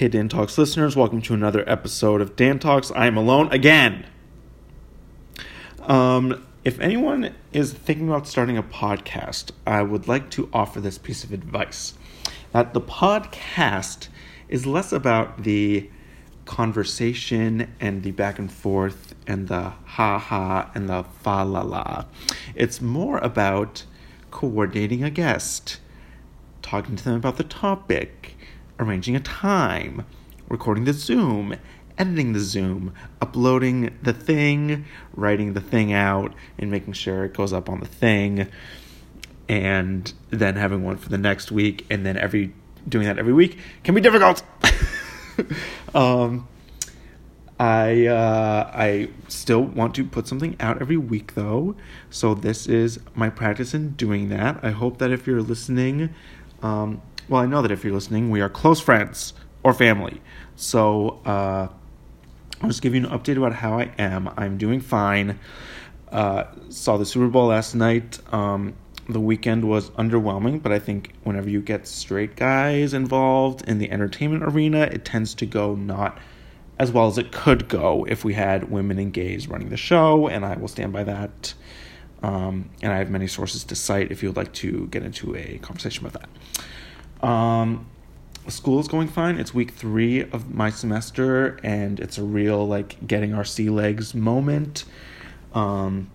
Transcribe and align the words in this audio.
Hey, 0.00 0.08
Dan 0.08 0.30
Talks 0.30 0.56
listeners, 0.56 0.96
welcome 0.96 1.20
to 1.20 1.34
another 1.34 1.62
episode 1.68 2.22
of 2.22 2.34
Dan 2.34 2.58
Talks. 2.58 2.90
I 2.92 3.06
am 3.06 3.18
alone 3.18 3.52
again. 3.52 4.06
Um, 5.82 6.46
if 6.64 6.80
anyone 6.80 7.34
is 7.52 7.74
thinking 7.74 8.08
about 8.08 8.26
starting 8.26 8.56
a 8.56 8.62
podcast, 8.62 9.50
I 9.66 9.82
would 9.82 10.08
like 10.08 10.30
to 10.30 10.48
offer 10.54 10.80
this 10.80 10.96
piece 10.96 11.22
of 11.22 11.34
advice 11.34 11.98
that 12.52 12.72
the 12.72 12.80
podcast 12.80 14.08
is 14.48 14.64
less 14.64 14.90
about 14.90 15.42
the 15.42 15.90
conversation 16.46 17.70
and 17.78 18.02
the 18.02 18.12
back 18.12 18.38
and 18.38 18.50
forth 18.50 19.14
and 19.26 19.48
the 19.48 19.74
ha 19.84 20.18
ha 20.18 20.70
and 20.74 20.88
the 20.88 21.04
fa 21.20 21.44
la 21.44 21.60
la. 21.60 22.06
It's 22.54 22.80
more 22.80 23.18
about 23.18 23.84
coordinating 24.30 25.04
a 25.04 25.10
guest, 25.10 25.78
talking 26.62 26.96
to 26.96 27.04
them 27.04 27.16
about 27.16 27.36
the 27.36 27.44
topic, 27.44 28.38
arranging 28.80 29.14
a 29.14 29.20
time, 29.20 30.04
recording 30.48 30.84
the 30.84 30.92
Zoom, 30.92 31.54
editing 31.98 32.32
the 32.32 32.40
Zoom, 32.40 32.94
uploading 33.20 33.96
the 34.02 34.14
thing, 34.14 34.86
writing 35.14 35.52
the 35.52 35.60
thing 35.60 35.92
out, 35.92 36.32
and 36.58 36.70
making 36.70 36.94
sure 36.94 37.24
it 37.26 37.34
goes 37.34 37.52
up 37.52 37.68
on 37.68 37.78
the 37.80 37.86
thing, 37.86 38.48
and 39.48 40.12
then 40.30 40.56
having 40.56 40.82
one 40.82 40.96
for 40.96 41.10
the 41.10 41.18
next 41.18 41.52
week, 41.52 41.86
and 41.90 42.06
then 42.06 42.16
every 42.16 42.52
doing 42.88 43.06
that 43.06 43.18
every 43.18 43.34
week 43.34 43.58
can 43.84 43.94
be 43.94 44.00
difficult. 44.00 44.42
um, 45.94 46.48
I 47.58 48.06
uh, 48.06 48.70
I 48.72 49.10
still 49.28 49.62
want 49.62 49.94
to 49.96 50.04
put 50.04 50.26
something 50.26 50.56
out 50.58 50.80
every 50.80 50.96
week 50.96 51.34
though, 51.34 51.76
so 52.08 52.34
this 52.34 52.66
is 52.66 52.98
my 53.14 53.28
practice 53.28 53.74
in 53.74 53.90
doing 53.90 54.30
that. 54.30 54.58
I 54.62 54.70
hope 54.70 54.96
that 54.98 55.10
if 55.10 55.26
you're 55.26 55.42
listening, 55.42 56.14
um, 56.62 57.02
well, 57.30 57.40
I 57.40 57.46
know 57.46 57.62
that 57.62 57.70
if 57.70 57.84
you're 57.84 57.94
listening, 57.94 58.28
we 58.28 58.40
are 58.40 58.48
close 58.48 58.80
friends 58.80 59.34
or 59.62 59.72
family. 59.72 60.20
So 60.56 61.20
uh, 61.24 61.68
I'll 62.60 62.68
just 62.68 62.82
give 62.82 62.94
you 62.94 63.06
an 63.06 63.10
update 63.10 63.36
about 63.36 63.54
how 63.54 63.78
I 63.78 63.92
am. 63.98 64.28
I'm 64.36 64.58
doing 64.58 64.80
fine. 64.80 65.38
Uh, 66.10 66.44
saw 66.70 66.96
the 66.96 67.06
Super 67.06 67.28
Bowl 67.28 67.46
last 67.46 67.76
night. 67.76 68.18
Um, 68.34 68.74
the 69.08 69.20
Weeknd 69.20 69.62
was 69.62 69.90
underwhelming, 69.90 70.60
but 70.60 70.72
I 70.72 70.80
think 70.80 71.12
whenever 71.22 71.48
you 71.48 71.60
get 71.60 71.86
straight 71.86 72.34
guys 72.34 72.94
involved 72.94 73.66
in 73.68 73.78
the 73.78 73.90
entertainment 73.92 74.42
arena, 74.42 74.80
it 74.80 75.04
tends 75.04 75.34
to 75.36 75.46
go 75.46 75.76
not 75.76 76.18
as 76.80 76.90
well 76.90 77.06
as 77.06 77.16
it 77.16 77.30
could 77.30 77.68
go 77.68 78.04
if 78.08 78.24
we 78.24 78.34
had 78.34 78.70
women 78.70 78.98
and 78.98 79.12
gays 79.12 79.46
running 79.46 79.68
the 79.68 79.76
show, 79.76 80.26
and 80.26 80.44
I 80.44 80.56
will 80.56 80.68
stand 80.68 80.92
by 80.92 81.04
that. 81.04 81.54
Um, 82.24 82.70
and 82.82 82.92
I 82.92 82.98
have 82.98 83.08
many 83.08 83.28
sources 83.28 83.62
to 83.64 83.76
cite 83.76 84.10
if 84.10 84.22
you 84.22 84.30
would 84.30 84.36
like 84.36 84.52
to 84.54 84.88
get 84.88 85.04
into 85.04 85.36
a 85.36 85.58
conversation 85.58 86.02
with 86.02 86.14
that. 86.14 86.28
Um, 87.22 87.86
school 88.48 88.80
is 88.80 88.88
going 88.88 89.08
fine. 89.08 89.38
It's 89.38 89.54
week 89.54 89.72
three 89.72 90.22
of 90.22 90.50
my 90.52 90.70
semester, 90.70 91.58
and 91.62 92.00
it's 92.00 92.18
a 92.18 92.24
real 92.24 92.66
like 92.66 93.06
getting 93.06 93.34
our 93.34 93.44
sea 93.44 93.70
legs 93.70 94.14
moment. 94.14 94.84
Um, 95.54 96.10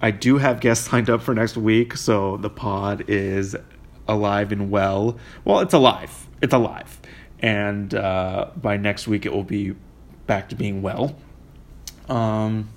I 0.00 0.10
do 0.10 0.38
have 0.38 0.60
guests 0.60 0.92
lined 0.92 1.10
up 1.10 1.22
for 1.22 1.34
next 1.34 1.56
week, 1.56 1.96
so 1.96 2.36
the 2.36 2.50
pod 2.50 3.04
is 3.08 3.56
alive 4.06 4.52
and 4.52 4.70
well. 4.70 5.18
Well, 5.44 5.60
it's 5.60 5.74
alive. 5.74 6.26
It's 6.40 6.54
alive 6.54 6.98
and 7.40 7.94
uh, 7.94 8.50
by 8.56 8.76
next 8.76 9.06
week 9.06 9.26
it 9.26 9.32
will 9.32 9.44
be 9.44 9.74
back 10.26 10.48
to 10.48 10.54
being 10.54 10.82
well. 10.82 11.16
Um, 12.08 12.68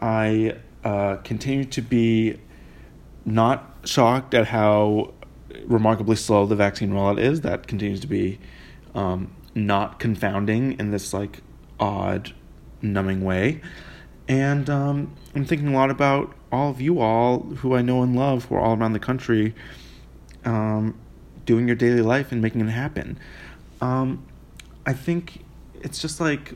I 0.00 0.56
uh, 0.84 1.16
continue 1.16 1.64
to 1.66 1.82
be 1.82 2.38
not 3.24 3.76
shocked 3.84 4.34
at 4.34 4.48
how 4.48 5.12
remarkably 5.64 6.16
slow 6.16 6.46
the 6.46 6.56
vaccine 6.56 6.90
rollout 6.90 7.20
is. 7.20 7.40
That 7.42 7.66
continues 7.66 8.00
to 8.00 8.06
be 8.06 8.38
um, 8.94 9.34
not 9.54 9.98
confounding 9.98 10.78
in 10.78 10.90
this 10.90 11.12
like 11.12 11.40
odd, 11.78 12.32
numbing 12.80 13.22
way. 13.22 13.60
And 14.28 14.70
um, 14.70 15.14
I'm 15.34 15.44
thinking 15.44 15.68
a 15.68 15.72
lot 15.72 15.90
about 15.90 16.34
all 16.50 16.70
of 16.70 16.80
you 16.80 17.00
all 17.00 17.40
who 17.40 17.74
I 17.74 17.82
know 17.82 18.02
and 18.02 18.14
love 18.14 18.46
who 18.46 18.54
are 18.54 18.60
all 18.60 18.76
around 18.76 18.92
the 18.92 19.00
country 19.00 19.54
um, 20.44 20.98
doing 21.44 21.66
your 21.66 21.76
daily 21.76 22.02
life 22.02 22.32
and 22.32 22.40
making 22.40 22.60
it 22.60 22.70
happen. 22.70 23.18
Um, 23.80 24.24
I 24.86 24.92
think 24.92 25.44
it's 25.80 26.00
just 26.00 26.20
like 26.20 26.54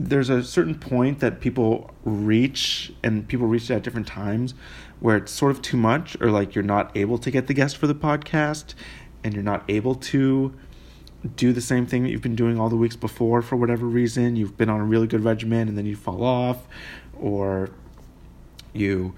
there's 0.00 0.30
a 0.30 0.42
certain 0.42 0.76
point 0.76 1.20
that 1.20 1.40
people 1.40 1.90
reach 2.04 2.92
and 3.02 3.26
people 3.26 3.46
reach 3.46 3.70
it 3.70 3.74
at 3.74 3.82
different 3.82 4.06
times 4.06 4.54
where 5.00 5.16
it's 5.16 5.32
sort 5.32 5.50
of 5.50 5.60
too 5.60 5.76
much 5.76 6.16
or 6.20 6.30
like 6.30 6.54
you're 6.54 6.64
not 6.64 6.96
able 6.96 7.18
to 7.18 7.30
get 7.30 7.46
the 7.46 7.54
guest 7.54 7.76
for 7.76 7.86
the 7.86 7.94
podcast 7.94 8.74
and 9.24 9.34
you're 9.34 9.42
not 9.42 9.64
able 9.68 9.94
to 9.94 10.54
do 11.34 11.52
the 11.52 11.60
same 11.60 11.84
thing 11.84 12.04
that 12.04 12.10
you've 12.10 12.22
been 12.22 12.36
doing 12.36 12.60
all 12.60 12.68
the 12.68 12.76
weeks 12.76 12.94
before 12.94 13.42
for 13.42 13.56
whatever 13.56 13.86
reason. 13.86 14.36
You've 14.36 14.56
been 14.56 14.70
on 14.70 14.80
a 14.80 14.84
really 14.84 15.08
good 15.08 15.24
regimen 15.24 15.68
and 15.68 15.76
then 15.76 15.86
you 15.86 15.96
fall 15.96 16.22
off 16.22 16.66
or 17.18 17.70
you 18.72 19.14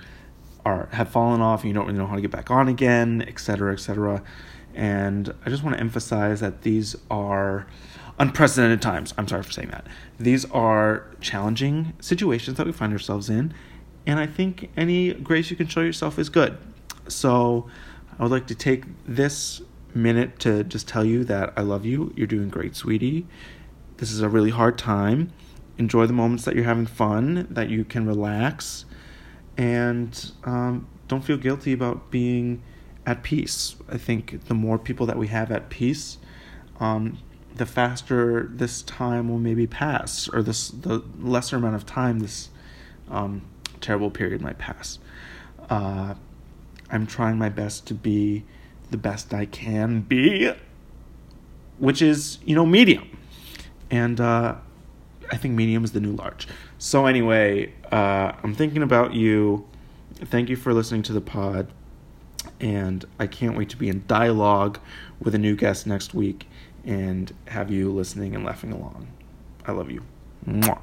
are 0.64 0.88
have 0.92 1.08
fallen 1.08 1.40
off 1.40 1.62
and 1.62 1.68
you 1.68 1.74
don't 1.74 1.86
really 1.86 1.98
know 1.98 2.06
how 2.06 2.16
to 2.16 2.22
get 2.22 2.30
back 2.30 2.50
on 2.50 2.68
again 2.68 3.24
etc 3.26 3.72
etc 3.72 4.22
and 4.74 5.34
I 5.44 5.50
just 5.50 5.62
want 5.62 5.74
to 5.74 5.80
emphasize 5.80 6.40
that 6.40 6.62
these 6.62 6.96
are 7.10 7.66
unprecedented 8.20 8.82
times. 8.82 9.14
I'm 9.18 9.26
sorry 9.26 9.42
for 9.42 9.50
saying 9.50 9.70
that. 9.70 9.86
These 10.20 10.44
are 10.50 11.06
challenging 11.20 11.94
situations 12.00 12.58
that 12.58 12.66
we 12.66 12.72
find 12.72 12.92
ourselves 12.92 13.30
in. 13.30 13.54
And 14.06 14.20
I 14.20 14.26
think 14.26 14.70
any 14.76 15.14
grace 15.14 15.50
you 15.50 15.56
can 15.56 15.66
show 15.66 15.80
yourself 15.80 16.18
is 16.18 16.28
good. 16.28 16.58
So 17.08 17.68
I 18.18 18.22
would 18.22 18.30
like 18.30 18.46
to 18.48 18.54
take 18.54 18.84
this 19.06 19.62
minute 19.94 20.38
to 20.40 20.64
just 20.64 20.86
tell 20.86 21.04
you 21.04 21.24
that 21.24 21.54
I 21.56 21.62
love 21.62 21.86
you. 21.86 22.12
You're 22.14 22.26
doing 22.26 22.50
great, 22.50 22.76
sweetie. 22.76 23.26
This 23.96 24.12
is 24.12 24.20
a 24.20 24.28
really 24.28 24.50
hard 24.50 24.76
time. 24.76 25.32
Enjoy 25.78 26.06
the 26.06 26.12
moments 26.12 26.44
that 26.44 26.54
you're 26.54 26.64
having 26.64 26.86
fun, 26.86 27.46
that 27.50 27.70
you 27.70 27.84
can 27.84 28.06
relax, 28.06 28.84
and 29.56 30.32
um, 30.44 30.86
don't 31.08 31.24
feel 31.24 31.38
guilty 31.38 31.72
about 31.72 32.10
being 32.10 32.62
at 33.06 33.22
peace. 33.22 33.76
I 33.88 33.96
think 33.96 34.44
the 34.46 34.54
more 34.54 34.78
people 34.78 35.06
that 35.06 35.16
we 35.16 35.28
have 35.28 35.50
at 35.50 35.70
peace, 35.70 36.18
um, 36.78 37.18
the 37.56 37.66
faster 37.66 38.48
this 38.52 38.82
time 38.82 39.28
will 39.28 39.38
maybe 39.38 39.66
pass, 39.66 40.28
or 40.32 40.42
this 40.42 40.68
the 40.68 41.02
lesser 41.18 41.56
amount 41.56 41.76
of 41.76 41.86
time 41.86 42.20
this 42.20 42.48
um, 43.10 43.42
terrible 43.80 44.10
period 44.10 44.40
might 44.40 44.58
pass. 44.58 44.98
Uh, 45.68 46.14
I'm 46.90 47.06
trying 47.06 47.38
my 47.38 47.48
best 47.48 47.86
to 47.88 47.94
be 47.94 48.44
the 48.90 48.96
best 48.96 49.32
I 49.32 49.46
can 49.46 50.00
be, 50.00 50.52
which 51.78 52.02
is 52.02 52.38
you 52.44 52.54
know 52.54 52.66
medium, 52.66 53.18
and 53.90 54.20
uh, 54.20 54.56
I 55.30 55.36
think 55.36 55.54
medium 55.54 55.84
is 55.84 55.92
the 55.92 56.00
new 56.00 56.12
large. 56.12 56.48
So 56.78 57.06
anyway, 57.06 57.72
uh, 57.92 58.32
I'm 58.42 58.54
thinking 58.54 58.82
about 58.82 59.14
you. 59.14 59.66
Thank 60.16 60.48
you 60.48 60.56
for 60.56 60.74
listening 60.74 61.02
to 61.04 61.12
the 61.12 61.20
pod 61.20 61.72
and 62.60 63.04
I 63.18 63.26
can't 63.26 63.56
wait 63.56 63.70
to 63.70 63.76
be 63.76 63.88
in 63.88 64.04
dialogue 64.06 64.78
with 65.18 65.34
a 65.34 65.38
new 65.38 65.56
guest 65.56 65.86
next 65.86 66.14
week 66.14 66.46
and 66.84 67.32
have 67.48 67.70
you 67.70 67.90
listening 67.90 68.34
and 68.34 68.44
laughing 68.44 68.72
along. 68.72 69.08
I 69.66 69.72
love 69.72 69.90
you. 69.90 70.02
Mwah. 70.46 70.78